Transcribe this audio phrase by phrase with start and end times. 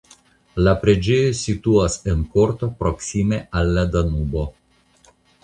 [0.67, 4.49] La preĝejo situas en korto proksime al la Danubo.